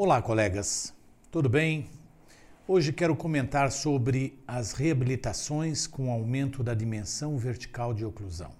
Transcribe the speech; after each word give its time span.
Olá, 0.00 0.22
colegas. 0.22 0.94
Tudo 1.28 1.48
bem? 1.48 1.90
Hoje 2.68 2.92
quero 2.92 3.16
comentar 3.16 3.72
sobre 3.72 4.38
as 4.46 4.72
reabilitações 4.72 5.88
com 5.88 6.12
aumento 6.12 6.62
da 6.62 6.72
dimensão 6.72 7.36
vertical 7.36 7.92
de 7.92 8.04
oclusão. 8.04 8.52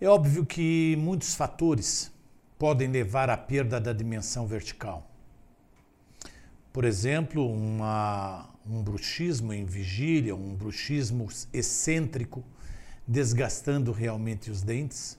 É 0.00 0.06
óbvio 0.06 0.46
que 0.46 0.94
muitos 1.00 1.34
fatores 1.34 2.12
podem 2.56 2.86
levar 2.86 3.28
à 3.28 3.36
perda 3.36 3.80
da 3.80 3.92
dimensão 3.92 4.46
vertical. 4.46 5.10
Por 6.72 6.84
exemplo, 6.84 7.44
uma, 7.52 8.48
um 8.64 8.84
bruxismo 8.84 9.52
em 9.52 9.64
vigília, 9.64 10.36
um 10.36 10.54
bruxismo 10.54 11.26
excêntrico, 11.52 12.44
desgastando 13.04 13.90
realmente 13.90 14.48
os 14.48 14.62
dentes. 14.62 15.18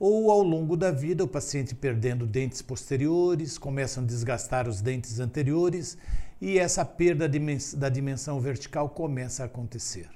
Ou 0.00 0.30
ao 0.30 0.42
longo 0.42 0.78
da 0.78 0.90
vida, 0.90 1.22
o 1.22 1.28
paciente 1.28 1.74
perdendo 1.74 2.26
dentes 2.26 2.62
posteriores, 2.62 3.58
começam 3.58 4.02
a 4.02 4.06
desgastar 4.06 4.66
os 4.66 4.80
dentes 4.80 5.20
anteriores 5.20 5.98
e 6.40 6.58
essa 6.58 6.86
perda 6.86 7.28
da 7.76 7.88
dimensão 7.90 8.40
vertical 8.40 8.88
começa 8.88 9.42
a 9.42 9.46
acontecer. 9.46 10.08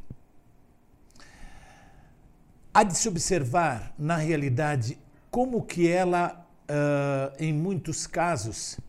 Há 2.73 2.83
de 2.83 2.97
se 2.97 3.07
observar, 3.07 3.95
na 3.99 4.17
realidade, 4.17 4.99
como 5.31 5.63
que 5.63 5.87
ela, 5.87 6.49
uh, 6.63 7.37
em 7.39 7.53
muitos 7.53 8.07
casos, 8.07 8.81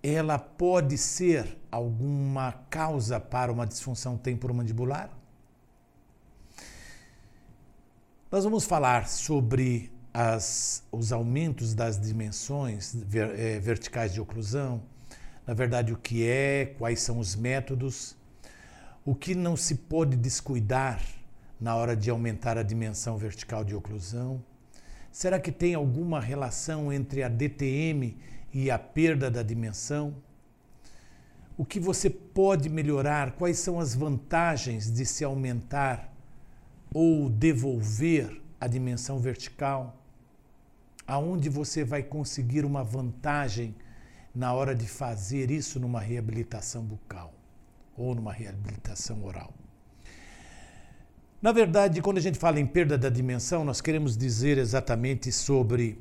ela 0.00 0.38
pode 0.38 0.96
ser 0.96 1.58
alguma 1.72 2.52
causa 2.70 3.18
para 3.18 3.50
uma 3.50 3.66
disfunção 3.66 4.16
temporomandibular? 4.16 5.10
Nós 8.30 8.44
vamos 8.44 8.64
falar 8.64 9.08
sobre 9.08 9.90
as, 10.12 10.82
os 10.90 11.12
aumentos 11.12 11.74
das 11.74 12.00
dimensões 12.00 12.94
ver, 12.94 13.38
é, 13.38 13.60
verticais 13.60 14.12
de 14.12 14.20
oclusão, 14.20 14.82
na 15.46 15.54
verdade, 15.54 15.92
o 15.92 15.96
que 15.96 16.26
é, 16.26 16.74
quais 16.78 17.00
são 17.00 17.18
os 17.18 17.34
métodos, 17.34 18.16
o 19.04 19.14
que 19.14 19.34
não 19.34 19.56
se 19.56 19.74
pode 19.74 20.16
descuidar 20.16 21.00
na 21.60 21.74
hora 21.74 21.96
de 21.96 22.10
aumentar 22.10 22.56
a 22.56 22.62
dimensão 22.62 23.16
vertical 23.16 23.64
de 23.64 23.74
oclusão. 23.74 24.42
Será 25.12 25.38
que 25.38 25.52
tem 25.52 25.74
alguma 25.74 26.20
relação 26.20 26.92
entre 26.92 27.22
a 27.22 27.28
DTM 27.28 28.16
e 28.52 28.70
a 28.70 28.78
perda 28.78 29.30
da 29.30 29.42
dimensão? 29.42 30.14
O 31.56 31.64
que 31.64 31.78
você 31.78 32.08
pode 32.08 32.68
melhorar? 32.68 33.32
Quais 33.32 33.58
são 33.58 33.78
as 33.78 33.94
vantagens 33.94 34.90
de 34.90 35.04
se 35.04 35.24
aumentar 35.24 36.10
ou 36.94 37.28
devolver 37.28 38.40
a 38.60 38.66
dimensão 38.66 39.18
vertical? 39.18 39.99
Aonde 41.10 41.48
você 41.48 41.82
vai 41.82 42.04
conseguir 42.04 42.64
uma 42.64 42.84
vantagem 42.84 43.74
na 44.32 44.54
hora 44.54 44.76
de 44.76 44.86
fazer 44.86 45.50
isso 45.50 45.80
numa 45.80 45.98
reabilitação 45.98 46.84
bucal 46.84 47.34
ou 47.96 48.14
numa 48.14 48.32
reabilitação 48.32 49.24
oral? 49.24 49.52
Na 51.42 51.50
verdade, 51.50 52.00
quando 52.00 52.18
a 52.18 52.20
gente 52.20 52.38
fala 52.38 52.60
em 52.60 52.66
perda 52.66 52.96
da 52.96 53.08
dimensão, 53.08 53.64
nós 53.64 53.80
queremos 53.80 54.16
dizer 54.16 54.56
exatamente 54.56 55.32
sobre 55.32 55.98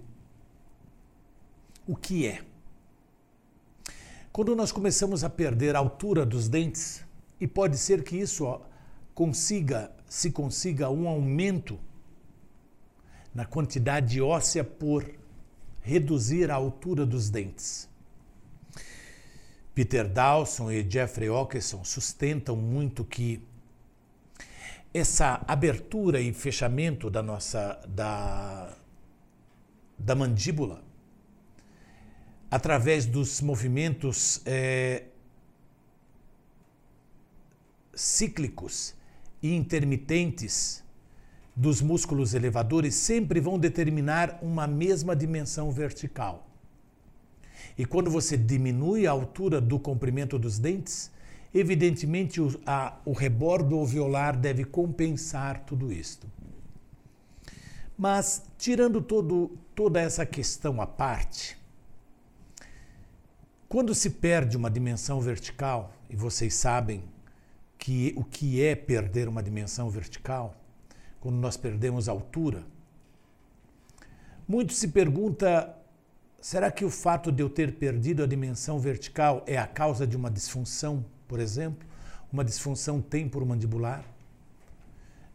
o 1.88 1.96
que 1.96 2.28
é. 2.28 2.44
Quando 4.32 4.56
nós 4.56 4.72
começamos 4.72 5.24
a 5.24 5.30
perder 5.30 5.76
a 5.76 5.80
altura 5.80 6.24
dos 6.24 6.48
dentes, 6.48 7.04
e 7.42 7.48
pode 7.48 7.80
ser 7.80 8.04
que 8.04 8.16
isso 8.16 8.62
consiga, 9.16 9.92
se 10.08 10.30
consiga 10.30 10.88
um 10.92 11.08
aumento 11.08 11.80
na 13.34 13.46
quantidade 13.46 14.22
óssea 14.22 14.64
por 14.64 15.10
reduzir 15.82 16.52
a 16.52 16.56
altura 16.56 17.06
dos 17.06 17.30
dentes. 17.30 17.90
Peter 19.74 20.08
Dawson 20.08 20.72
e 20.72 20.86
Jeffrey 20.90 21.30
Ockerson 21.30 21.84
sustentam 21.84 22.56
muito 22.56 23.06
que 23.06 23.42
essa 24.94 25.44
abertura 25.48 26.20
e 26.20 26.34
fechamento 26.34 27.10
da 27.10 27.22
nossa 27.22 27.80
da, 27.88 28.76
da 29.98 30.16
mandíbula 30.16 30.84
através 32.50 33.06
dos 33.06 33.42
movimentos 33.42 34.42
é, 34.46 35.06
cíclicos 37.94 38.96
e 39.42 39.54
intermitentes 39.56 40.84
dos 41.60 41.82
músculos 41.82 42.34
elevadores 42.34 42.96
sempre 42.96 43.42
vão 43.42 43.60
determinar 43.60 44.40
uma 44.42 44.66
mesma 44.66 45.14
dimensão 45.14 45.70
vertical. 45.70 46.48
E 47.78 47.86
quando 47.86 48.10
você 48.10 48.38
diminui 48.38 49.06
a 49.06 49.12
altura 49.12 49.60
do 49.60 49.78
comprimento 49.78 50.40
dos 50.40 50.58
dentes, 50.58 51.12
evidentemente 51.54 52.40
o, 52.40 52.58
a, 52.66 52.98
o 53.04 53.12
rebordo 53.12 53.76
alveolar 53.76 54.40
deve 54.40 54.64
compensar 54.64 55.66
tudo 55.66 55.92
isto. 55.92 56.32
Mas, 57.98 58.42
tirando 58.58 59.02
todo, 59.02 59.52
toda 59.76 60.00
essa 60.00 60.26
questão 60.26 60.80
à 60.80 60.88
parte, 60.88 61.58
quando 63.68 63.94
se 63.94 64.12
perde 64.12 64.56
uma 64.56 64.72
dimensão 64.72 65.20
vertical, 65.20 65.94
e 66.10 66.16
vocês 66.16 66.54
sabem 66.54 67.04
que 67.78 68.14
o 68.16 68.24
que 68.24 68.64
é 68.64 68.76
perder 68.76 69.28
uma 69.28 69.44
dimensão 69.44 69.90
vertical, 69.90 70.56
quando 71.20 71.36
nós 71.36 71.58
perdemos 71.58 72.08
altura, 72.08 72.64
muito 74.48 74.74
se 74.74 74.88
pergunta: 74.88 75.76
será 76.42 76.72
que 76.72 76.86
o 76.86 76.90
fato 76.90 77.32
de 77.32 77.44
eu 77.44 77.50
ter 77.50 77.76
perdido 77.76 78.24
a 78.24 78.28
dimensão 78.28 78.80
vertical 78.80 79.44
é 79.46 79.58
a 79.58 79.68
causa 79.68 80.08
de 80.08 80.18
uma 80.18 80.32
disfunção, 80.32 81.06
por 81.28 81.40
exemplo, 81.40 81.88
uma 82.32 82.44
disfunção 82.44 83.02
temporomandibular? 83.02 84.04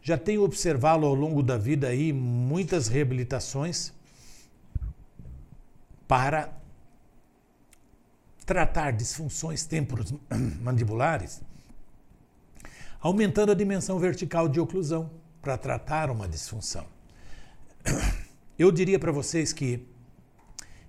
Já 0.01 0.17
tenho 0.17 0.43
observado 0.43 1.05
ao 1.05 1.15
longo 1.15 1.41
da 1.41 1.57
vida 1.57 1.87
aí 1.87 2.13
muitas 2.13 2.87
reabilitações 2.87 3.91
para 6.07 6.53
tratar 8.45 8.91
disfunções 8.91 9.65
temporomandibulares, 9.65 11.41
aumentando 13.01 13.51
a 13.51 13.55
dimensão 13.55 13.97
vertical 13.97 14.47
de 14.47 14.59
oclusão 14.59 15.09
para 15.45 15.57
tratar 15.57 16.09
uma 16.09 16.27
disfunção. 16.27 16.85
Eu 18.57 18.71
diria 18.71 18.97
para 18.97 19.11
vocês 19.11 19.53
que 19.53 19.85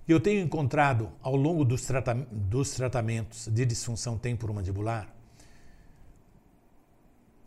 eu 0.07 0.21
tenho 0.21 0.41
encontrado 0.41 1.11
ao 1.21 1.35
longo 1.35 1.65
dos, 1.65 1.81
trata 1.81 2.13
dos 2.31 2.71
tratamentos 2.71 3.49
de 3.49 3.65
disfunção 3.65 4.17
temporomandibular 4.17 5.13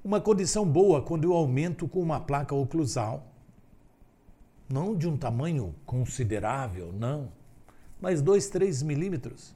uma 0.05 0.21
condição 0.21 0.65
boa 0.67 1.03
quando 1.03 1.25
eu 1.25 1.33
aumento 1.33 1.87
com 1.89 2.01
uma 2.01 2.21
placa 2.21 2.55
oclusal, 2.55 3.27
não 4.69 4.97
de 4.97 5.07
um 5.09 5.17
tamanho 5.17 5.75
considerável, 5.85 6.93
não, 6.93 7.31
mas 8.01 8.23
2, 8.23 8.49
3 8.49 8.83
milímetros 8.83 9.55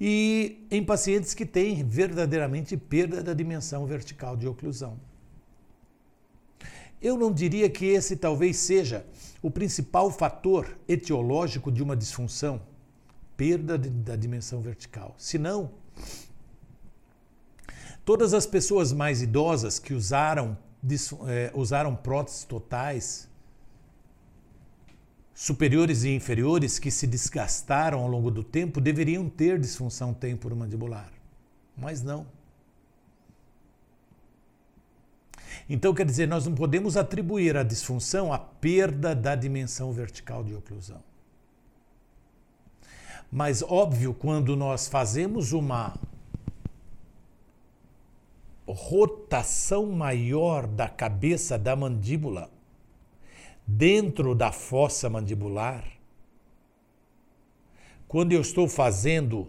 e 0.00 0.66
em 0.70 0.84
pacientes 0.84 1.34
que 1.34 1.46
têm 1.46 1.84
verdadeiramente 1.84 2.76
perda 2.76 3.22
da 3.22 3.34
dimensão 3.34 3.86
vertical 3.86 4.36
de 4.36 4.48
oclusão. 4.48 4.98
Eu 7.00 7.16
não 7.16 7.32
diria 7.32 7.68
que 7.68 7.86
esse 7.86 8.16
talvez 8.16 8.56
seja 8.56 9.04
o 9.42 9.50
principal 9.50 10.10
fator 10.10 10.78
etiológico 10.86 11.70
de 11.70 11.82
uma 11.82 11.96
disfunção, 11.96 12.62
perda 13.36 13.76
de, 13.76 13.90
da 13.90 14.14
dimensão 14.14 14.60
vertical. 14.60 15.14
Se 15.18 15.36
não, 15.36 15.70
todas 18.04 18.32
as 18.32 18.46
pessoas 18.46 18.92
mais 18.92 19.20
idosas 19.20 19.80
que 19.80 19.92
usaram, 19.92 20.56
é, 21.26 21.50
usaram 21.54 21.96
próteses 21.96 22.44
totais 22.44 23.28
superiores 25.34 26.04
e 26.04 26.14
inferiores 26.14 26.78
que 26.78 26.90
se 26.90 27.06
desgastaram 27.06 28.00
ao 28.00 28.08
longo 28.08 28.30
do 28.30 28.44
tempo 28.44 28.80
deveriam 28.80 29.28
ter 29.28 29.58
disfunção 29.58 30.12
temporomandibular, 30.12 31.10
mas 31.76 32.02
não. 32.02 32.26
Então, 35.68 35.94
quer 35.94 36.04
dizer, 36.04 36.26
nós 36.26 36.46
não 36.46 36.54
podemos 36.54 36.96
atribuir 36.96 37.56
a 37.56 37.62
disfunção 37.62 38.32
à 38.32 38.38
perda 38.38 39.14
da 39.14 39.34
dimensão 39.34 39.92
vertical 39.92 40.42
de 40.42 40.54
oclusão. 40.54 41.02
Mas, 43.30 43.62
óbvio, 43.62 44.12
quando 44.12 44.54
nós 44.56 44.88
fazemos 44.88 45.52
uma 45.52 45.94
rotação 48.66 49.86
maior 49.86 50.66
da 50.66 50.88
cabeça 50.88 51.58
da 51.58 51.74
mandíbula, 51.74 52.50
dentro 53.66 54.34
da 54.34 54.52
fossa 54.52 55.08
mandibular, 55.08 55.84
quando 58.08 58.32
eu 58.32 58.40
estou 58.40 58.68
fazendo 58.68 59.48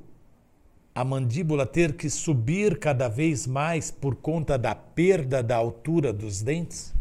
a 0.95 1.04
mandíbula 1.04 1.65
ter 1.65 1.95
que 1.98 2.10
subir 2.10 2.80
cada 2.80 3.07
vez 3.07 3.48
mais 3.48 3.92
por 3.92 4.15
conta 4.15 4.57
da 4.57 4.75
perda 4.75 5.42
da 5.42 5.56
altura 5.56 6.13
dos 6.13 6.42
dentes, 6.42 6.94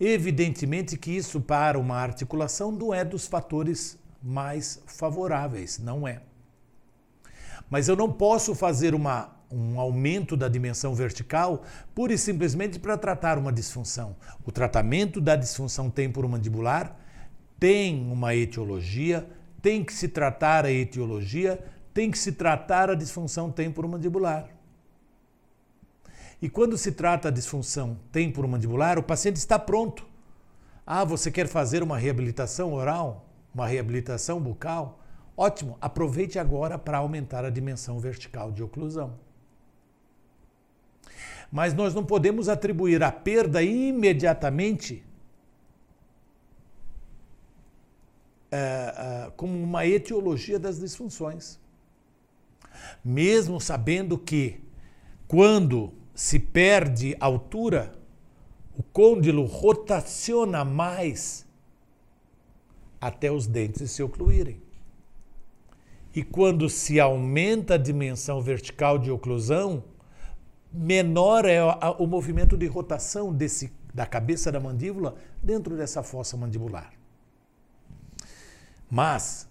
Evidentemente 0.00 0.96
que 0.96 1.10
isso 1.10 1.42
para 1.42 1.78
uma 1.78 1.96
articulação 1.96 2.72
não 2.72 2.94
é 2.94 3.04
dos 3.04 3.26
fatores 3.26 3.98
mais 4.22 4.82
favoráveis, 4.86 5.78
não 5.78 6.08
é. 6.08 6.22
Mas 7.68 7.86
eu 7.86 7.94
não 7.94 8.10
posso 8.10 8.54
fazer 8.54 8.94
uma, 8.94 9.30
um 9.50 9.80
aumento 9.80 10.36
da 10.36 10.48
dimensão 10.48 10.94
vertical 10.94 11.62
pura 11.94 12.12
e 12.12 12.18
simplesmente 12.18 12.78
para 12.78 12.96
tratar 12.96 13.36
uma 13.36 13.52
disfunção. 13.52 14.16
O 14.44 14.52
tratamento 14.52 15.20
da 15.20 15.34
disfunção 15.34 15.90
temporomandibular 15.90 16.96
tem 17.58 18.10
uma 18.10 18.34
etiologia, 18.34 19.28
tem 19.60 19.84
que 19.84 19.92
se 19.92 20.08
tratar 20.08 20.64
a 20.64 20.72
etiologia, 20.72 21.62
tem 21.92 22.10
que 22.10 22.18
se 22.18 22.32
tratar 22.32 22.88
a 22.88 22.94
disfunção 22.94 23.50
temporomandibular. 23.50 24.48
E 26.40 26.48
quando 26.48 26.78
se 26.78 26.92
trata 26.92 27.28
a 27.28 27.30
disfunção 27.30 27.98
temporomandibular, 28.10 28.98
o 28.98 29.02
paciente 29.02 29.36
está 29.36 29.58
pronto. 29.58 30.06
Ah, 30.86 31.04
você 31.04 31.30
quer 31.30 31.46
fazer 31.46 31.82
uma 31.82 31.98
reabilitação 31.98 32.72
oral? 32.72 33.26
Uma 33.54 33.66
reabilitação 33.66 34.40
bucal? 34.40 35.00
Ótimo, 35.36 35.76
aproveite 35.80 36.38
agora 36.38 36.78
para 36.78 36.98
aumentar 36.98 37.44
a 37.44 37.50
dimensão 37.50 37.98
vertical 37.98 38.50
de 38.50 38.62
oclusão. 38.62 39.18
Mas 41.50 41.74
nós 41.74 41.94
não 41.94 42.04
podemos 42.04 42.48
atribuir 42.48 43.02
a 43.02 43.10
perda 43.10 43.62
imediatamente 43.62 45.02
é, 48.50 48.56
é, 48.56 49.30
como 49.36 49.60
uma 49.62 49.86
etiologia 49.86 50.58
das 50.58 50.78
disfunções. 50.78 51.58
Mesmo 53.04 53.60
sabendo 53.60 54.18
que, 54.18 54.60
quando 55.26 55.92
se 56.14 56.38
perde 56.38 57.16
altura, 57.20 57.92
o 58.76 58.82
côndilo 58.82 59.44
rotaciona 59.44 60.64
mais 60.64 61.46
até 63.00 63.30
os 63.30 63.46
dentes 63.46 63.90
se 63.90 64.02
ocluírem. 64.02 64.60
E 66.14 66.22
quando 66.22 66.68
se 66.68 66.98
aumenta 66.98 67.74
a 67.74 67.78
dimensão 67.78 68.40
vertical 68.42 68.98
de 68.98 69.10
oclusão, 69.10 69.84
menor 70.72 71.44
é 71.44 71.60
o 71.98 72.06
movimento 72.06 72.56
de 72.56 72.66
rotação 72.66 73.32
desse, 73.32 73.72
da 73.92 74.06
cabeça 74.06 74.52
da 74.52 74.60
mandíbula 74.60 75.16
dentro 75.42 75.76
dessa 75.76 76.02
fossa 76.02 76.36
mandibular. 76.36 76.92
Mas, 78.90 79.48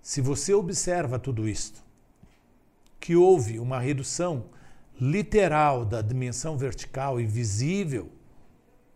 se 0.00 0.20
você 0.20 0.54
observa 0.54 1.18
tudo 1.18 1.48
isto, 1.48 1.82
que 3.00 3.16
houve 3.16 3.58
uma 3.58 3.78
redução 3.78 4.44
literal 5.00 5.84
da 5.84 6.02
dimensão 6.02 6.56
vertical 6.56 7.20
e 7.20 7.26
visível 7.26 8.10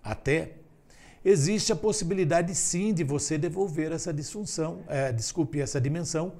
até, 0.02 0.56
existe 1.24 1.72
a 1.72 1.76
possibilidade 1.76 2.54
sim 2.54 2.92
de 2.92 3.04
você 3.04 3.38
devolver 3.38 3.92
essa 3.92 4.12
disfunção, 4.12 4.82
é, 4.88 5.12
desculpe, 5.12 5.60
essa 5.60 5.80
dimensão 5.80 6.34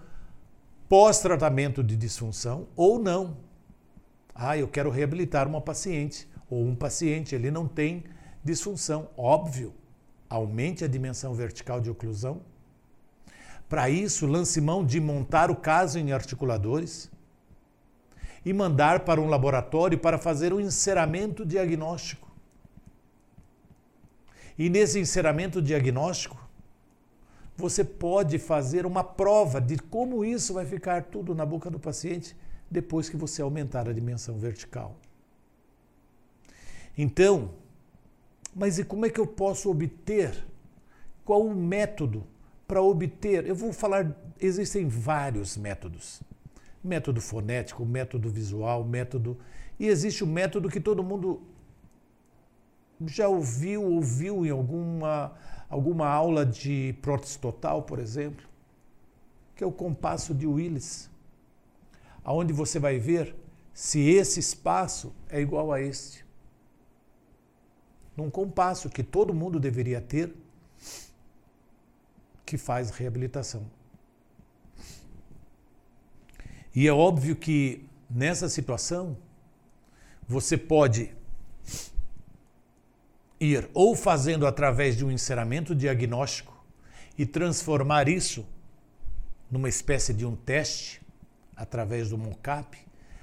pós-tratamento 0.89 1.83
de 1.83 1.97
disfunção 1.97 2.69
ou 2.77 2.99
não. 2.99 3.37
Ah, 4.35 4.57
eu 4.57 4.69
quero 4.69 4.91
reabilitar 4.91 5.47
uma 5.47 5.61
paciente 5.61 6.29
ou 6.49 6.65
um 6.65 6.75
paciente, 6.75 7.35
ele 7.35 7.51
não 7.51 7.67
tem 7.69 8.05
disfunção. 8.45 9.09
Óbvio, 9.17 9.73
aumente 10.29 10.85
a 10.85 10.89
dimensão 10.89 11.35
vertical 11.35 11.81
de 11.81 11.91
oclusão 11.91 12.41
para 13.73 13.89
isso, 13.89 14.27
lance 14.27 14.61
mão 14.61 14.85
de 14.85 15.01
montar 15.01 15.51
o 15.51 15.57
caso 15.57 15.99
em 15.99 16.13
articuladores 16.13 17.11
e 18.45 18.53
mandar 18.53 19.01
para 19.01 19.19
um 19.19 19.29
laboratório 19.29 19.99
para 19.99 20.19
fazer 20.19 20.53
um 20.53 20.61
enceramento 20.61 21.43
diagnóstico. 21.43 22.31
E 24.59 24.69
nesse 24.69 25.01
enceramento 25.01 25.63
diagnóstico, 25.63 26.39
você 27.57 27.83
pode 27.83 28.39
fazer 28.39 28.85
uma 28.85 29.03
prova 29.03 29.59
de 29.59 29.79
como 29.79 30.23
isso 30.23 30.53
vai 30.53 30.67
ficar 30.67 31.05
tudo 31.05 31.35
na 31.35 31.47
boca 31.47 31.71
do 31.71 31.81
paciente 31.81 32.37
depois 32.73 33.09
que 33.09 33.17
você 33.17 33.43
aumentar 33.43 33.89
a 33.89 33.93
dimensão 33.93 34.39
vertical. 34.39 34.97
Então, 36.97 37.51
mas 38.55 38.79
e 38.79 38.85
como 38.85 39.07
é 39.07 39.11
que 39.11 39.21
eu 39.21 39.27
posso 39.27 39.71
obter? 39.71 40.45
Qual 41.25 41.47
o 41.47 41.55
método 41.55 42.25
para 42.67 42.83
obter, 42.83 43.47
eu 43.47 43.55
vou 43.55 43.73
falar, 43.73 44.17
existem 44.41 44.89
vários 44.89 45.57
métodos. 45.57 46.23
Método 46.83 47.21
fonético, 47.21 47.85
método 47.85 48.31
visual, 48.31 48.83
método. 48.85 49.37
E 49.79 49.87
existe 49.87 50.25
o 50.25 50.27
método 50.27 50.69
que 50.69 50.81
todo 50.81 51.03
mundo 51.03 51.43
já 53.07 53.29
ouviu, 53.29 53.85
ouviu 53.85 54.47
em 54.47 54.51
alguma, 54.51 55.33
alguma 55.69 56.09
aula 56.09 56.47
de 56.47 56.95
prótese 57.03 57.39
total, 57.39 57.83
por 57.83 57.99
exemplo, 57.99 58.47
que 59.55 59.63
é 59.63 59.67
o 59.67 59.73
compasso 59.73 60.35
de 60.35 60.47
Willis, 60.47 61.11
aonde 62.25 62.53
você 62.53 62.79
vai 62.79 62.99
ver 62.99 63.35
se 63.75 64.01
esse 64.01 64.41
espaço 64.41 65.15
é 65.29 65.41
igual 65.41 65.73
a 65.73 65.81
este. 65.81 66.25
Num 68.17 68.31
compasso 68.31 68.91
que 68.91 69.03
todo 69.03 69.33
mundo 69.33 69.59
deveria 69.59 70.01
ter, 70.01 70.35
que 72.45 72.59
faz 72.59 72.91
reabilitação. 72.91 73.67
E 76.75 76.87
é 76.87 76.93
óbvio 76.93 77.35
que 77.37 77.87
nessa 78.09 78.49
situação 78.49 79.17
você 80.29 80.57
pode 80.57 81.15
ir 83.41 83.69
ou 83.75 83.97
fazendo 83.97 84.47
através 84.47 84.97
de 84.97 85.05
um 85.05 85.11
enceramento 85.11 85.75
diagnóstico 85.75 86.65
e 87.19 87.27
transformar 87.27 88.09
isso 88.09 88.47
numa 89.51 89.69
espécie 89.69 90.15
de 90.15 90.25
um 90.25 90.37
teste 90.37 91.02
através 91.63 92.11
do 92.11 92.19
mocap, 92.19 92.77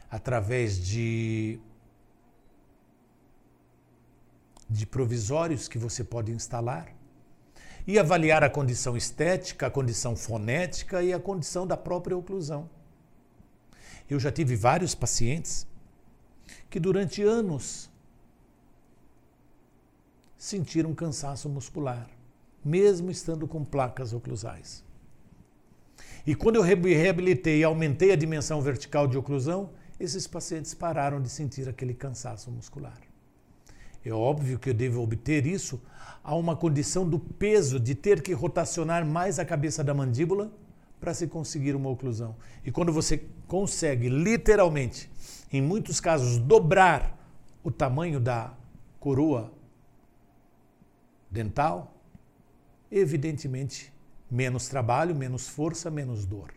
através 0.10 0.80
de 0.80 1.60
de 4.70 4.86
provisórios 4.86 5.68
que 5.68 5.80
você 5.80 6.04
pode 6.04 6.32
instalar 6.32 6.96
e 7.88 7.98
avaliar 7.98 8.44
a 8.44 8.50
condição 8.50 8.96
estética, 8.96 9.66
a 9.66 9.72
condição 9.72 10.16
fonética 10.16 11.02
e 11.02 11.12
a 11.12 11.20
condição 11.20 11.66
da 11.66 11.76
própria 11.76 12.16
oclusão. 12.16 12.70
Eu 14.08 14.20
já 14.20 14.32
tive 14.32 14.56
vários 14.56 14.94
pacientes 14.94 15.68
que 16.70 16.80
durante 16.80 17.24
anos 17.24 17.90
sentiram 20.38 20.94
cansaço 20.94 21.50
muscular, 21.50 22.08
mesmo 22.64 23.10
estando 23.10 23.48
com 23.48 23.66
placas 23.66 24.14
oclusais. 24.14 24.84
E 26.30 26.36
quando 26.36 26.58
eu 26.58 26.62
reabilitei 26.62 27.62
e 27.62 27.64
aumentei 27.64 28.12
a 28.12 28.16
dimensão 28.16 28.62
vertical 28.62 29.08
de 29.08 29.18
oclusão, 29.18 29.72
esses 30.00 30.28
pacientes 30.28 30.76
pararam 30.76 31.20
de 31.20 31.28
sentir 31.28 31.68
aquele 31.68 31.92
cansaço 31.92 32.52
muscular. 32.52 33.02
É 34.06 34.14
óbvio 34.14 34.60
que 34.60 34.70
eu 34.70 34.74
devo 34.76 35.02
obter 35.02 35.48
isso 35.48 35.82
a 36.24 36.36
uma 36.36 36.56
condição 36.56 37.10
do 37.10 37.18
peso 37.18 37.80
de 37.80 37.96
ter 37.96 38.22
que 38.22 38.32
rotacionar 38.32 39.04
mais 39.04 39.40
a 39.40 39.44
cabeça 39.44 39.84
da 39.84 39.92
mandíbula 39.92 40.52
para 41.00 41.16
se 41.16 41.26
conseguir 41.26 41.76
uma 41.76 41.90
oclusão. 41.90 42.36
E 42.64 42.72
quando 42.72 42.94
você 42.94 43.26
consegue 43.48 44.08
literalmente, 44.08 45.10
em 45.52 45.64
muitos 45.64 46.00
casos, 46.00 46.38
dobrar 46.38 47.18
o 47.64 47.72
tamanho 47.72 48.20
da 48.20 48.54
coroa 49.00 49.52
dental, 51.32 52.00
evidentemente 52.92 53.92
menos 54.30 54.68
trabalho, 54.68 55.16
menos 55.16 55.48
força, 55.48 55.90
menos 55.90 56.26
dor. 56.26 56.54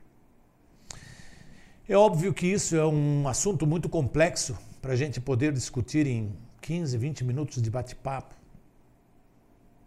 É 1.89 1.97
óbvio 1.97 2.33
que 2.33 2.47
isso 2.47 2.77
é 2.77 2.87
um 2.87 3.27
assunto 3.27 3.67
muito 3.67 3.89
complexo 3.89 4.57
para 4.81 4.93
a 4.93 4.97
gente 4.97 5.21
poder 5.21 5.53
discutir 5.53 6.07
em 6.07 6.33
15, 6.61 6.97
20 6.97 7.25
minutos 7.25 7.61
de 7.61 7.71
bate-papo. 7.71 8.35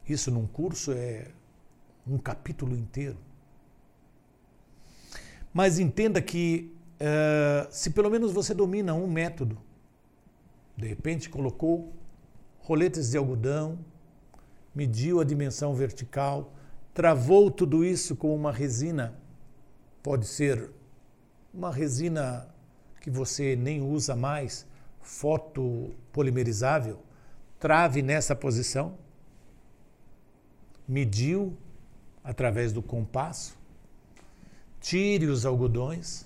Isso 0.07 0.29
num 0.29 0.45
curso 0.45 0.91
é 0.91 1.27
um 2.05 2.17
capítulo 2.17 2.75
inteiro. 2.75 3.17
Mas 5.53 5.79
entenda 5.79 6.21
que 6.21 6.75
uh, 6.99 7.67
se 7.71 7.91
pelo 7.91 8.09
menos 8.09 8.31
você 8.31 8.53
domina 8.53 8.93
um 8.93 9.07
método, 9.07 9.57
de 10.75 10.87
repente 10.87 11.29
colocou 11.29 11.93
roletes 12.59 13.11
de 13.11 13.17
algodão, 13.17 13.79
mediu 14.73 15.21
a 15.21 15.23
dimensão 15.23 15.73
vertical, 15.73 16.53
travou 16.95 17.51
tudo 17.51 17.83
isso 17.83 18.15
com 18.15 18.33
uma 18.33 18.53
resina, 18.53 19.13
pode 20.01 20.25
ser 20.25 20.71
uma 21.53 21.69
resina 21.69 22.47
que 23.01 23.11
você 23.11 23.53
nem 23.53 23.81
usa 23.81 24.15
mais, 24.15 24.65
fotopolimerizável, 25.01 27.03
trave 27.59 28.01
nessa 28.01 28.33
posição, 28.33 28.97
mediu 30.87 31.57
através 32.23 32.71
do 32.71 32.81
compasso, 32.81 33.57
tire 34.79 35.25
os 35.25 35.45
algodões, 35.45 36.25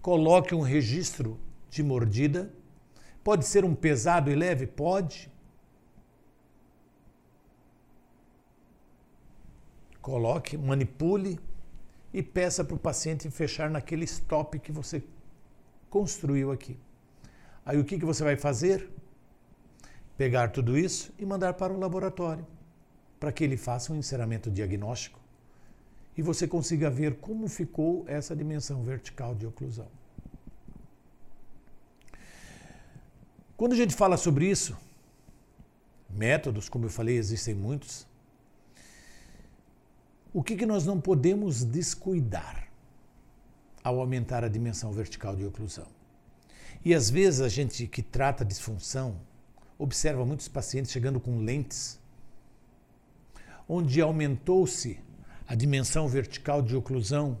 coloque 0.00 0.54
um 0.54 0.60
registro 0.60 1.40
de 1.68 1.82
mordida. 1.82 2.54
Pode 3.24 3.46
ser 3.46 3.64
um 3.64 3.74
pesado 3.74 4.30
e 4.30 4.36
leve? 4.36 4.64
Pode. 4.64 5.28
Coloque, 10.02 10.58
manipule 10.58 11.38
e 12.12 12.22
peça 12.22 12.62
para 12.62 12.74
o 12.74 12.78
paciente 12.78 13.30
fechar 13.30 13.70
naquele 13.70 14.04
stop 14.04 14.58
que 14.58 14.72
você 14.72 15.02
construiu 15.88 16.52
aqui. 16.52 16.76
Aí 17.64 17.78
o 17.78 17.84
que, 17.84 17.98
que 17.98 18.04
você 18.04 18.22
vai 18.24 18.36
fazer? 18.36 18.90
Pegar 20.18 20.48
tudo 20.48 20.76
isso 20.76 21.14
e 21.18 21.24
mandar 21.24 21.54
para 21.54 21.72
o 21.72 21.78
laboratório, 21.78 22.46
para 23.18 23.32
que 23.32 23.44
ele 23.44 23.56
faça 23.56 23.92
um 23.92 23.96
encerramento 23.96 24.50
diagnóstico 24.50 25.22
e 26.16 26.22
você 26.22 26.46
consiga 26.46 26.90
ver 26.90 27.16
como 27.16 27.48
ficou 27.48 28.04
essa 28.06 28.36
dimensão 28.36 28.82
vertical 28.82 29.34
de 29.34 29.46
oclusão. 29.46 29.88
Quando 33.56 33.72
a 33.72 33.76
gente 33.76 33.94
fala 33.94 34.16
sobre 34.16 34.50
isso, 34.50 34.76
métodos, 36.10 36.68
como 36.68 36.86
eu 36.86 36.90
falei, 36.90 37.16
existem 37.16 37.54
muitos. 37.54 38.06
O 40.32 40.42
que, 40.42 40.56
que 40.56 40.64
nós 40.64 40.86
não 40.86 41.00
podemos 41.00 41.62
descuidar 41.62 42.68
ao 43.84 44.00
aumentar 44.00 44.44
a 44.44 44.48
dimensão 44.48 44.90
vertical 44.90 45.36
de 45.36 45.44
oclusão? 45.44 45.86
E 46.84 46.94
às 46.94 47.10
vezes 47.10 47.40
a 47.40 47.48
gente 47.48 47.86
que 47.86 48.02
trata 48.02 48.44
disfunção 48.44 49.20
observa 49.78 50.24
muitos 50.24 50.48
pacientes 50.48 50.90
chegando 50.90 51.20
com 51.20 51.38
lentes, 51.40 52.00
onde 53.68 54.00
aumentou-se 54.00 54.98
a 55.46 55.54
dimensão 55.54 56.08
vertical 56.08 56.62
de 56.62 56.74
oclusão 56.74 57.38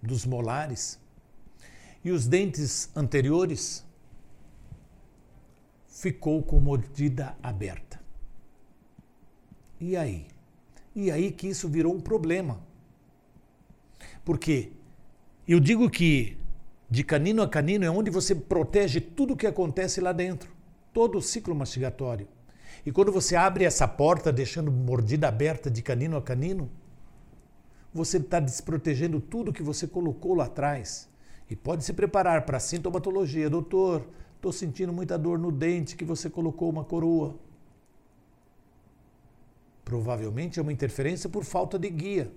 dos 0.00 0.24
molares 0.24 1.00
e 2.04 2.10
os 2.10 2.26
dentes 2.26 2.90
anteriores 2.94 3.84
ficou 5.88 6.42
com 6.42 6.60
mordida 6.60 7.36
aberta. 7.42 8.00
E 9.80 9.96
aí? 9.96 10.28
E 11.00 11.12
aí 11.12 11.30
que 11.30 11.46
isso 11.46 11.68
virou 11.68 11.94
um 11.94 12.00
problema. 12.00 12.58
Porque 14.24 14.72
eu 15.46 15.60
digo 15.60 15.88
que 15.88 16.36
de 16.90 17.04
canino 17.04 17.40
a 17.40 17.48
canino 17.48 17.84
é 17.84 17.90
onde 17.90 18.10
você 18.10 18.34
protege 18.34 19.00
tudo 19.00 19.34
o 19.34 19.36
que 19.36 19.46
acontece 19.46 20.00
lá 20.00 20.10
dentro, 20.10 20.50
todo 20.92 21.16
o 21.16 21.22
ciclo 21.22 21.54
mastigatório. 21.54 22.26
E 22.84 22.90
quando 22.90 23.12
você 23.12 23.36
abre 23.36 23.64
essa 23.64 23.86
porta, 23.86 24.32
deixando 24.32 24.72
mordida 24.72 25.28
aberta 25.28 25.70
de 25.70 25.82
canino 25.82 26.16
a 26.16 26.22
canino, 26.22 26.68
você 27.94 28.16
está 28.16 28.40
desprotegendo 28.40 29.20
tudo 29.20 29.52
que 29.52 29.62
você 29.62 29.86
colocou 29.86 30.34
lá 30.34 30.46
atrás. 30.46 31.08
E 31.48 31.54
pode 31.54 31.84
se 31.84 31.92
preparar 31.92 32.44
para 32.44 32.56
a 32.56 32.60
sintomatologia. 32.60 33.48
Doutor, 33.48 34.04
estou 34.34 34.50
sentindo 34.50 34.92
muita 34.92 35.16
dor 35.16 35.38
no 35.38 35.52
dente 35.52 35.94
que 35.94 36.04
você 36.04 36.28
colocou 36.28 36.68
uma 36.68 36.82
coroa. 36.82 37.36
Provavelmente 39.88 40.58
é 40.58 40.62
uma 40.62 40.70
interferência 40.70 41.30
por 41.30 41.44
falta 41.44 41.78
de 41.78 41.88
guia. 41.88 42.30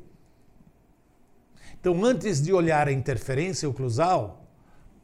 Então, 1.78 2.02
antes 2.06 2.42
de 2.42 2.54
olhar 2.54 2.88
a 2.88 2.94
interferência 2.94 3.68
oclusal, 3.68 4.46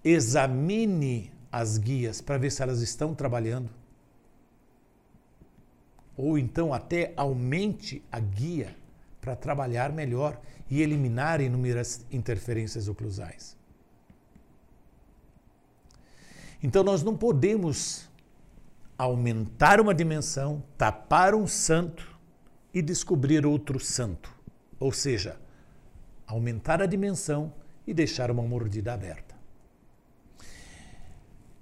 examine 0.01 1.29
as 1.51 1.77
guias 1.77 2.21
para 2.21 2.37
ver 2.37 2.49
se 2.49 2.63
elas 2.63 2.79
estão 2.79 3.13
trabalhando. 3.13 3.69
Ou 6.15 6.37
então 6.37 6.73
até 6.73 7.11
aumente 7.17 8.01
a 8.09 8.21
guia 8.21 8.73
para 9.19 9.35
trabalhar 9.35 9.91
melhor 9.91 10.39
e 10.69 10.81
eliminar 10.81 11.41
inúmeras 11.41 12.05
interferências 12.09 12.87
oclusais. 12.87 13.57
Então 16.63 16.81
nós 16.81 17.03
não 17.03 17.17
podemos 17.17 18.09
aumentar 18.97 19.81
uma 19.81 19.93
dimensão, 19.93 20.63
tapar 20.77 21.35
um 21.35 21.45
santo 21.45 22.16
e 22.77 22.81
descobrir 22.83 23.43
outro 23.43 23.79
santo. 23.79 24.31
Ou 24.79 24.91
seja, 24.91 25.35
aumentar 26.27 26.79
a 26.79 26.85
dimensão 26.85 27.51
e 27.87 27.91
deixar 27.91 28.29
uma 28.29 28.43
mordida 28.43 28.93
aberta. 28.93 29.35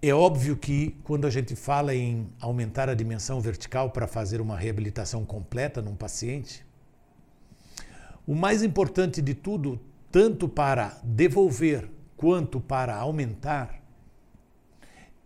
É 0.01 0.13
óbvio 0.13 0.57
que 0.57 0.99
quando 1.05 1.25
a 1.25 1.29
gente 1.29 1.55
fala 1.55 1.95
em 1.95 2.29
aumentar 2.37 2.89
a 2.89 2.93
dimensão 2.93 3.39
vertical 3.39 3.91
para 3.91 4.07
fazer 4.07 4.41
uma 4.41 4.57
reabilitação 4.57 5.23
completa 5.23 5.81
num 5.81 5.95
paciente, 5.95 6.65
o 8.27 8.35
mais 8.35 8.61
importante 8.61 9.21
de 9.21 9.33
tudo, 9.33 9.79
tanto 10.11 10.49
para 10.49 10.99
devolver 11.01 11.89
quanto 12.17 12.59
para 12.59 12.93
aumentar, 12.93 13.81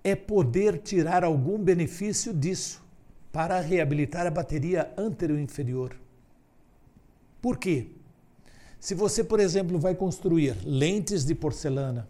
é 0.03 0.15
poder 0.15 0.77
tirar 0.77 1.23
algum 1.23 1.57
benefício 1.57 2.31
disso 2.31 2.87
para 3.31 3.59
reabilitar 3.59 4.25
a 4.25 4.31
bateria 4.31 4.91
anterior-inferior. 4.97 5.95
Por 7.41 7.57
quê? 7.57 7.87
Se 8.79 8.95
você, 8.95 9.23
por 9.23 9.39
exemplo, 9.39 9.77
vai 9.77 9.93
construir 9.93 10.55
lentes 10.65 11.25
de 11.25 11.35
porcelana, 11.35 12.07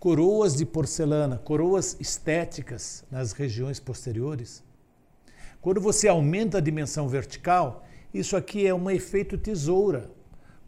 coroas 0.00 0.56
de 0.56 0.66
porcelana, 0.66 1.38
coroas 1.38 1.96
estéticas 2.00 3.04
nas 3.10 3.32
regiões 3.32 3.78
posteriores, 3.78 4.62
quando 5.60 5.80
você 5.80 6.08
aumenta 6.08 6.58
a 6.58 6.60
dimensão 6.60 7.08
vertical, 7.08 7.86
isso 8.12 8.36
aqui 8.36 8.66
é 8.66 8.74
um 8.74 8.90
efeito 8.90 9.38
tesoura. 9.38 10.10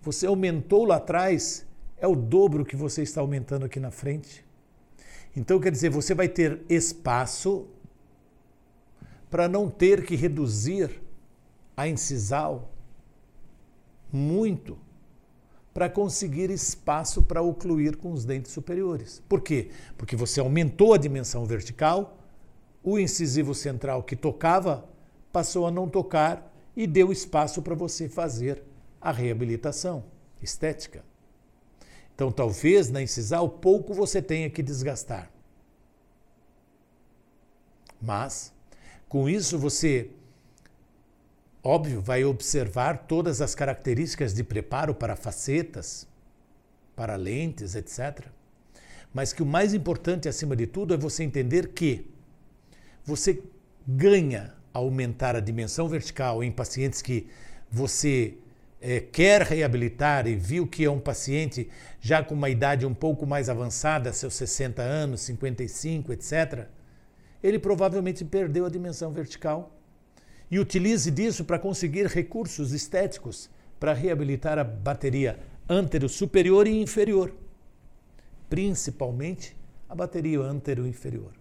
Você 0.01 0.27
aumentou 0.27 0.85
lá 0.85 0.97
atrás, 0.97 1.67
é 1.99 2.07
o 2.07 2.17
dobro 2.17 2.65
que 2.65 2.77
você 2.77 3.03
está 3.03 3.21
aumentando 3.21 3.67
aqui 3.67 3.79
na 3.79 3.91
frente. 3.91 4.45
Então, 5.37 5.61
quer 5.61 5.71
dizer, 5.71 5.91
você 5.91 6.15
vai 6.15 6.29
ter 6.29 6.63
espaço 6.69 7.69
para 9.31 9.49
não 9.49 9.69
ter 9.69 10.05
que 10.05 10.17
reduzir 10.17 11.03
a 11.77 11.87
incisal 11.89 12.73
muito 14.13 14.79
para 15.75 15.91
conseguir 15.91 16.51
espaço 16.51 17.23
para 17.23 17.43
ocluir 17.43 17.99
com 17.99 18.11
os 18.11 18.25
dentes 18.25 18.51
superiores. 18.51 19.23
Por 19.29 19.43
quê? 19.43 19.69
Porque 19.99 20.17
você 20.17 20.41
aumentou 20.41 20.95
a 20.95 20.97
dimensão 20.97 21.45
vertical, 21.45 22.19
o 22.83 22.99
incisivo 22.99 23.55
central 23.55 24.03
que 24.03 24.17
tocava 24.17 24.89
passou 25.31 25.67
a 25.67 25.71
não 25.71 25.87
tocar 25.87 26.51
e 26.75 26.87
deu 26.87 27.13
espaço 27.13 27.61
para 27.61 27.75
você 27.75 28.09
fazer 28.09 28.63
a 28.99 29.13
reabilitação 29.13 30.05
estética. 30.41 31.05
Então, 32.15 32.33
talvez 32.33 32.89
na 32.89 33.03
incisal 33.03 33.47
pouco 33.47 33.93
você 33.93 34.23
tenha 34.23 34.49
que 34.49 34.63
desgastar. 34.63 35.31
Mas, 38.01 38.51
com 39.09 39.29
isso, 39.29 39.59
você, 39.59 40.11
óbvio, 41.63 42.01
vai 42.01 42.25
observar 42.25 43.07
todas 43.07 43.41
as 43.41 43.55
características 43.55 44.35
de 44.35 44.43
preparo 44.43 44.95
para 44.95 45.15
facetas, 45.15 46.07
para 46.95 47.17
lentes, 47.17 47.75
etc. 47.75 48.27
Mas 49.15 49.33
que 49.33 49.43
o 49.43 49.47
mais 49.47 49.73
importante, 49.75 50.29
acima 50.29 50.57
de 50.57 50.67
tudo, 50.67 50.95
é 50.95 50.97
você 50.97 51.23
entender 51.23 51.69
que 51.69 52.11
você 53.05 53.43
ganha 53.87 54.55
aumentar 54.73 55.37
a 55.37 55.41
dimensão 55.41 55.89
vertical 55.89 56.43
em 56.43 56.51
pacientes 56.51 57.01
que 57.01 57.29
você 57.71 58.37
é, 58.81 59.01
quer 59.01 59.43
reabilitar 59.43 60.27
e 60.27 60.35
viu 60.35 60.67
que 60.67 60.85
é 60.85 60.91
um 60.91 61.01
paciente 61.01 61.71
já 62.01 62.23
com 62.23 62.35
uma 62.35 62.51
idade 62.51 62.85
um 62.85 62.93
pouco 62.93 63.27
mais 63.27 63.49
avançada, 63.49 64.13
seus 64.13 64.35
60 64.35 64.83
anos, 64.83 65.21
55, 65.23 66.13
etc., 66.13 66.67
ele 67.47 67.59
provavelmente 67.59 68.25
perdeu 68.25 68.67
a 68.67 68.71
dimensão 68.71 69.13
vertical. 69.13 69.73
E 70.51 70.59
utilize 70.59 71.11
disso 71.11 71.45
para 71.45 71.59
conseguir 71.59 72.07
recursos 72.07 72.73
estéticos 72.73 73.51
para 73.81 73.93
reabilitar 73.93 74.59
a 74.59 74.65
bateria 74.65 75.39
antero 75.69 76.09
superior 76.09 76.67
e 76.67 76.81
inferior, 76.81 77.35
principalmente 78.49 79.57
a 79.89 79.95
bateria 79.95 80.41
antero 80.41 80.87
inferior 80.87 81.33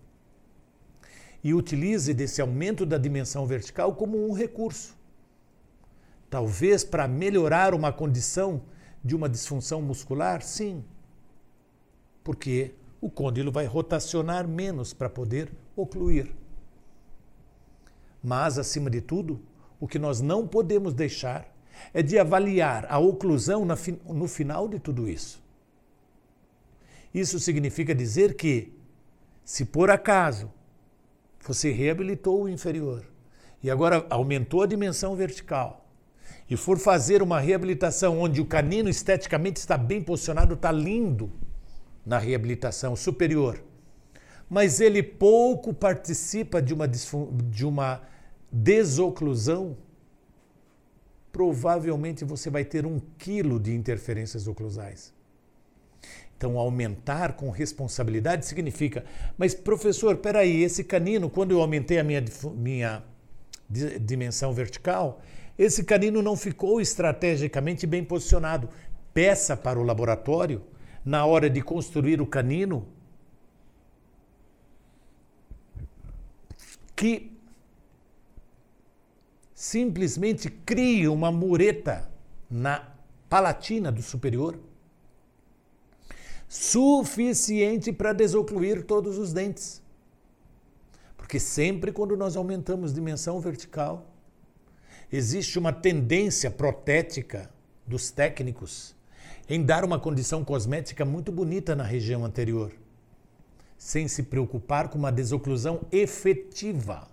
e 1.45 1.53
utilize 1.53 2.11
desse 2.11 2.41
aumento 2.41 2.87
da 2.87 2.97
dimensão 2.97 3.45
vertical 3.45 3.93
como 3.93 4.27
um 4.27 4.33
recurso. 4.33 4.97
Talvez 6.27 6.83
para 6.83 7.07
melhorar 7.07 7.75
uma 7.75 7.93
condição 7.93 8.63
de 9.03 9.15
uma 9.15 9.29
disfunção 9.29 9.79
muscular, 9.79 10.41
sim. 10.41 10.83
Porque 12.23 12.73
o 13.05 13.09
côndilo 13.09 13.51
vai 13.51 13.67
rotacionar 13.67 14.47
menos 14.47 14.91
para 14.91 15.07
poder 15.07 15.51
ocluir. 15.75 16.31
Mas, 18.23 18.57
acima 18.57 18.89
de 18.89 18.99
tudo, 18.99 19.39
o 19.79 19.87
que 19.87 19.99
nós 19.99 20.21
não 20.21 20.47
podemos 20.47 20.91
deixar 20.91 21.47
é 21.93 22.01
de 22.01 22.17
avaliar 22.17 22.87
a 22.89 22.97
oclusão 22.97 23.63
no 24.07 24.27
final 24.27 24.67
de 24.67 24.79
tudo 24.79 25.07
isso. 25.07 25.39
Isso 27.13 27.39
significa 27.39 27.93
dizer 27.93 28.35
que, 28.35 28.73
se 29.43 29.65
por 29.65 29.91
acaso 29.91 30.51
você 31.39 31.71
reabilitou 31.71 32.41
o 32.41 32.49
inferior 32.49 33.05
e 33.61 33.69
agora 33.69 34.03
aumentou 34.09 34.63
a 34.63 34.65
dimensão 34.65 35.15
vertical 35.15 35.87
e 36.49 36.57
for 36.57 36.79
fazer 36.79 37.21
uma 37.21 37.39
reabilitação 37.39 38.19
onde 38.19 38.41
o 38.41 38.47
canino 38.47 38.89
esteticamente 38.89 39.59
está 39.59 39.77
bem 39.77 40.01
posicionado, 40.01 40.55
está 40.55 40.71
lindo 40.71 41.44
na 42.05 42.19
reabilitação 42.19 42.95
superior, 42.95 43.61
mas 44.49 44.79
ele 44.79 45.01
pouco 45.01 45.73
participa 45.73 46.61
de 46.61 46.73
uma, 46.73 46.87
de 46.87 47.65
uma 47.65 48.01
desoclusão, 48.51 49.75
provavelmente 51.31 52.23
você 52.23 52.49
vai 52.49 52.63
ter 52.63 52.85
um 52.85 53.01
quilo 53.17 53.59
de 53.59 53.73
interferências 53.73 54.47
oclusais. 54.47 55.13
Então, 56.37 56.59
aumentar 56.59 57.33
com 57.33 57.49
responsabilidade 57.49 58.45
significa, 58.45 59.05
mas 59.37 59.53
professor, 59.53 60.17
peraí, 60.17 60.63
esse 60.63 60.83
canino, 60.83 61.29
quando 61.29 61.51
eu 61.51 61.61
aumentei 61.61 61.97
a 61.97 62.03
minha, 62.03 62.23
minha 62.55 63.03
dimensão 64.01 64.53
vertical, 64.53 65.21
esse 65.57 65.83
canino 65.83 66.21
não 66.21 66.35
ficou 66.35 66.81
estrategicamente 66.81 67.87
bem 67.87 68.03
posicionado. 68.03 68.69
Peça 69.13 69.55
para 69.55 69.79
o 69.79 69.83
laboratório, 69.83 70.61
na 71.05 71.25
hora 71.25 71.49
de 71.49 71.61
construir 71.61 72.19
o 72.19 72.25
canino, 72.25 72.87
que 76.95 77.31
simplesmente 79.53 80.49
crie 80.49 81.07
uma 81.07 81.31
mureta 81.31 82.09
na 82.49 82.91
palatina 83.29 83.91
do 83.91 84.01
superior 84.01 84.59
suficiente 86.47 87.91
para 87.91 88.13
desocluir 88.13 88.83
todos 88.85 89.17
os 89.17 89.33
dentes. 89.33 89.81
Porque 91.17 91.39
sempre 91.39 91.91
quando 91.91 92.15
nós 92.15 92.35
aumentamos 92.35 92.93
dimensão 92.93 93.39
vertical, 93.39 94.09
existe 95.11 95.59
uma 95.59 95.73
tendência 95.73 96.49
protética 96.49 97.49
dos 97.85 98.09
técnicos 98.09 98.94
em 99.47 99.63
dar 99.63 99.83
uma 99.83 99.99
condição 99.99 100.43
cosmética 100.43 101.05
muito 101.05 101.31
bonita 101.31 101.75
na 101.75 101.83
região 101.83 102.25
anterior, 102.25 102.71
sem 103.77 104.07
se 104.07 104.23
preocupar 104.23 104.89
com 104.89 104.97
uma 104.97 105.11
desoclusão 105.11 105.81
efetiva. 105.91 107.07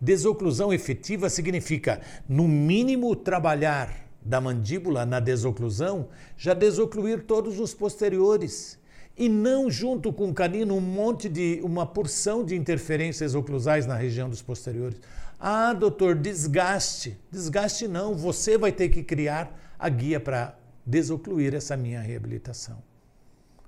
Desoclusão 0.00 0.72
efetiva 0.72 1.28
significa, 1.28 2.00
no 2.28 2.48
mínimo, 2.48 3.14
trabalhar 3.14 4.08
da 4.22 4.40
mandíbula 4.40 5.06
na 5.06 5.20
desoclusão, 5.20 6.08
já 6.36 6.54
desocluir 6.54 7.24
todos 7.24 7.60
os 7.60 7.74
posteriores. 7.74 8.79
E 9.20 9.28
não 9.28 9.70
junto 9.70 10.14
com 10.14 10.30
o 10.30 10.34
canino 10.34 10.74
um 10.74 10.80
monte 10.80 11.28
de, 11.28 11.60
uma 11.62 11.84
porção 11.84 12.42
de 12.42 12.56
interferências 12.56 13.34
oclusais 13.34 13.84
na 13.84 13.94
região 13.94 14.30
dos 14.30 14.40
posteriores. 14.40 14.98
Ah, 15.38 15.74
doutor, 15.74 16.14
desgaste. 16.14 17.18
Desgaste 17.30 17.86
não, 17.86 18.14
você 18.14 18.56
vai 18.56 18.72
ter 18.72 18.88
que 18.88 19.02
criar 19.02 19.54
a 19.78 19.90
guia 19.90 20.18
para 20.18 20.58
desocluir 20.86 21.54
essa 21.54 21.76
minha 21.76 22.00
reabilitação. 22.00 22.82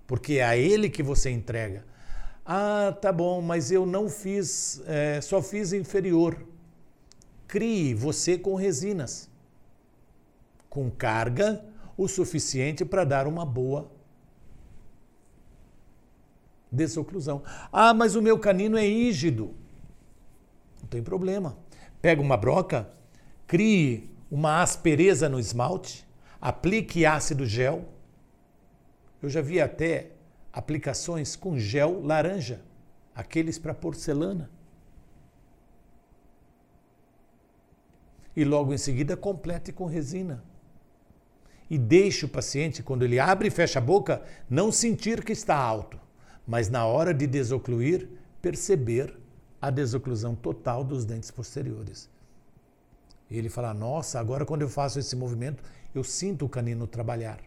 Porque 0.06 0.38
é 0.38 0.44
a 0.44 0.56
ele 0.56 0.88
que 0.88 1.02
você 1.02 1.28
entrega. 1.28 1.84
Ah, 2.46 2.96
tá 2.98 3.12
bom, 3.12 3.42
mas 3.42 3.70
eu 3.70 3.84
não 3.84 4.08
fiz, 4.08 4.82
é, 4.86 5.20
só 5.20 5.42
fiz 5.42 5.74
inferior. 5.74 6.46
Crie 7.46 7.92
você 7.92 8.38
com 8.38 8.54
resinas, 8.54 9.28
com 10.70 10.90
carga 10.90 11.62
o 11.94 12.08
suficiente 12.08 12.86
para 12.86 13.04
dar 13.04 13.26
uma 13.26 13.44
boa 13.44 13.92
desoclusão. 16.72 17.42
Ah, 17.70 17.92
mas 17.92 18.16
o 18.16 18.22
meu 18.22 18.38
canino 18.38 18.78
é 18.78 18.86
rígido. 18.86 19.54
Não 20.80 20.88
tem 20.88 21.02
problema. 21.02 21.56
Pega 22.00 22.20
uma 22.20 22.36
broca, 22.36 22.90
crie 23.46 24.10
uma 24.30 24.62
aspereza 24.62 25.28
no 25.28 25.38
esmalte, 25.38 26.08
aplique 26.40 27.04
ácido 27.04 27.44
gel. 27.44 27.84
Eu 29.20 29.28
já 29.28 29.42
vi 29.42 29.60
até 29.60 30.12
aplicações 30.50 31.36
com 31.36 31.58
gel 31.58 32.00
laranja, 32.02 32.62
aqueles 33.14 33.58
para 33.58 33.74
porcelana. 33.74 34.50
E 38.34 38.42
logo 38.42 38.72
em 38.72 38.78
seguida 38.78 39.16
complete 39.18 39.70
com 39.70 39.84
resina. 39.84 40.42
E 41.68 41.76
deixe 41.76 42.24
o 42.24 42.28
paciente, 42.28 42.82
quando 42.82 43.02
ele 43.02 43.20
abre 43.20 43.48
e 43.48 43.50
fecha 43.50 43.78
a 43.78 43.82
boca, 43.82 44.22
não 44.48 44.72
sentir 44.72 45.22
que 45.22 45.32
está 45.32 45.56
alto, 45.56 46.00
mas 46.46 46.68
na 46.68 46.86
hora 46.86 47.12
de 47.12 47.26
desocluir, 47.26 48.08
perceber 48.40 49.14
a 49.60 49.70
desoclusão 49.70 50.34
total 50.34 50.82
dos 50.82 51.04
dentes 51.04 51.30
posteriores. 51.30 52.10
E 53.30 53.38
ele 53.38 53.48
fala: 53.48 53.72
Nossa, 53.72 54.18
agora 54.18 54.44
quando 54.44 54.62
eu 54.62 54.68
faço 54.68 54.98
esse 54.98 55.14
movimento, 55.14 55.62
eu 55.94 56.02
sinto 56.02 56.44
o 56.44 56.48
canino 56.48 56.86
trabalhar. 56.86 57.40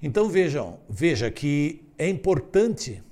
Então 0.00 0.28
vejam, 0.28 0.78
veja 0.88 1.30
que 1.30 1.82
é 1.96 2.08
importante 2.08 3.02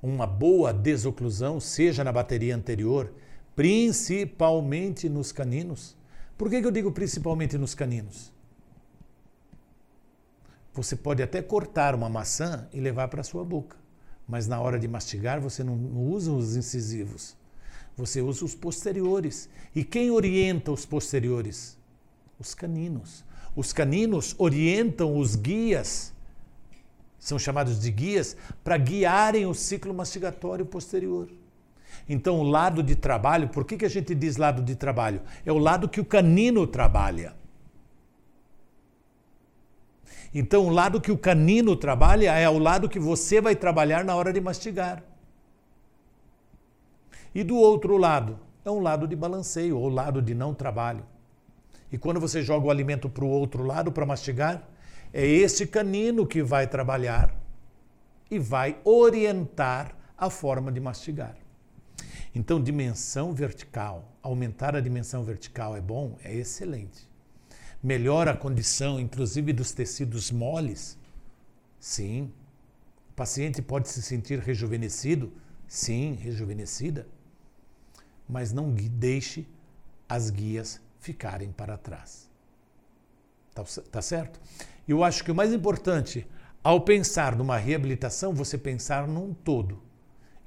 uma 0.00 0.26
boa 0.26 0.72
desoclusão, 0.72 1.58
seja 1.58 2.04
na 2.04 2.12
bateria 2.12 2.54
anterior, 2.54 3.12
principalmente 3.56 5.08
nos 5.08 5.32
caninos. 5.32 5.96
Por 6.36 6.50
que, 6.50 6.60
que 6.60 6.66
eu 6.66 6.70
digo 6.70 6.92
principalmente 6.92 7.56
nos 7.56 7.74
caninos? 7.74 8.33
Você 10.74 10.96
pode 10.96 11.22
até 11.22 11.40
cortar 11.40 11.94
uma 11.94 12.08
maçã 12.08 12.68
e 12.72 12.80
levar 12.80 13.06
para 13.06 13.20
a 13.20 13.24
sua 13.24 13.44
boca, 13.44 13.76
mas 14.26 14.48
na 14.48 14.60
hora 14.60 14.76
de 14.76 14.88
mastigar 14.88 15.40
você 15.40 15.62
não, 15.62 15.76
usa 15.76 16.32
os 16.32 16.56
incisivos, 16.56 17.36
você 17.96 18.20
usa 18.20 18.44
os 18.44 18.56
posteriores. 18.56 19.48
E 19.72 19.84
quem 19.84 20.10
orienta 20.10 20.72
os 20.72 20.84
posteriores? 20.84 21.78
Os 22.40 22.54
caninos. 22.54 23.24
Os 23.54 23.72
caninos 23.72 24.34
orientam 24.36 25.16
os 25.16 25.36
guias, 25.36 26.12
são 27.20 27.38
chamados 27.38 27.78
de 27.78 27.92
guias, 27.92 28.36
para 28.64 28.76
guiarem 28.76 29.46
o 29.46 29.54
ciclo 29.54 29.94
mastigatório 29.94 30.66
posterior. 30.66 31.28
Então, 32.08 32.40
o 32.40 32.42
lado 32.42 32.82
de 32.82 32.96
trabalho, 32.96 33.48
por 33.48 33.64
que, 33.64 33.76
que 33.76 33.84
a 33.84 33.88
gente 33.88 34.12
diz 34.12 34.36
lado 34.36 34.60
de 34.60 34.74
trabalho? 34.74 35.22
É 35.46 35.52
o 35.52 35.58
lado 35.58 35.88
que 35.88 36.00
o 36.00 36.04
canino 36.04 36.66
trabalha. 36.66 37.43
Então, 40.34 40.66
o 40.66 40.70
lado 40.70 41.00
que 41.00 41.12
o 41.12 41.16
canino 41.16 41.76
trabalha 41.76 42.32
é 42.32 42.48
o 42.48 42.58
lado 42.58 42.88
que 42.88 42.98
você 42.98 43.40
vai 43.40 43.54
trabalhar 43.54 44.04
na 44.04 44.16
hora 44.16 44.32
de 44.32 44.40
mastigar. 44.40 45.02
E 47.32 47.44
do 47.44 47.56
outro 47.56 47.96
lado, 47.96 48.40
é 48.64 48.70
um 48.70 48.80
lado 48.80 49.06
de 49.06 49.14
balanceio, 49.14 49.78
ou 49.78 49.88
lado 49.88 50.20
de 50.20 50.34
não 50.34 50.52
trabalho. 50.52 51.04
E 51.92 51.96
quando 51.96 52.18
você 52.18 52.42
joga 52.42 52.66
o 52.66 52.70
alimento 52.70 53.08
para 53.08 53.24
o 53.24 53.28
outro 53.28 53.62
lado 53.62 53.92
para 53.92 54.04
mastigar, 54.04 54.68
é 55.12 55.24
esse 55.24 55.68
canino 55.68 56.26
que 56.26 56.42
vai 56.42 56.66
trabalhar 56.66 57.32
e 58.28 58.36
vai 58.36 58.76
orientar 58.82 59.94
a 60.18 60.28
forma 60.28 60.72
de 60.72 60.80
mastigar. 60.80 61.36
Então, 62.34 62.60
dimensão 62.60 63.32
vertical, 63.32 64.12
aumentar 64.20 64.74
a 64.74 64.80
dimensão 64.80 65.22
vertical 65.22 65.76
é 65.76 65.80
bom? 65.80 66.16
É 66.24 66.34
excelente. 66.34 67.13
Melhora 67.84 68.30
a 68.30 68.36
condição, 68.36 68.98
inclusive, 68.98 69.52
dos 69.52 69.72
tecidos 69.72 70.30
moles? 70.30 70.96
Sim. 71.78 72.32
O 73.10 73.12
paciente 73.12 73.60
pode 73.60 73.90
se 73.90 74.00
sentir 74.00 74.38
rejuvenescido? 74.38 75.30
Sim, 75.68 76.14
rejuvenescida. 76.14 77.06
Mas 78.26 78.54
não 78.54 78.72
deixe 78.72 79.46
as 80.08 80.30
guias 80.30 80.80
ficarem 80.98 81.52
para 81.52 81.76
trás. 81.76 82.30
Tá, 83.54 83.62
tá 83.92 84.00
certo? 84.00 84.40
Eu 84.88 85.04
acho 85.04 85.22
que 85.22 85.30
o 85.30 85.34
mais 85.34 85.52
importante, 85.52 86.26
ao 86.62 86.80
pensar 86.80 87.36
numa 87.36 87.58
reabilitação, 87.58 88.32
você 88.32 88.56
pensar 88.56 89.06
num 89.06 89.34
todo. 89.34 89.82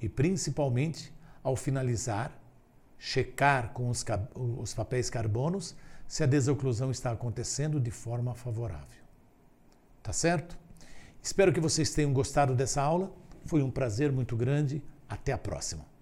E 0.02 0.10
principalmente, 0.10 1.13
ao 1.43 1.56
finalizar, 1.56 2.36
checar 2.97 3.73
com 3.73 3.91
os, 3.91 4.04
os 4.58 4.73
papéis 4.73 5.08
carbonos 5.08 5.76
se 6.08 6.24
a 6.24 6.28
desoclusão 6.28 6.89
está 6.89 7.12
acontecendo 7.12 7.80
de 7.80 7.91
forma 7.91 8.34
favorável. 8.34 9.04
Tá 10.02 10.13
certo? 10.13 10.58
Espero 11.22 11.52
que 11.52 11.60
vocês 11.60 11.93
tenham 11.93 12.13
gostado 12.13 12.56
dessa 12.56 12.82
aula. 12.82 13.12
Foi 13.46 13.62
um 13.62 13.70
prazer 13.70 14.12
muito 14.12 14.36
grande. 14.36 14.82
Até 15.10 15.34
a 15.34 15.38
próxima. 15.38 15.96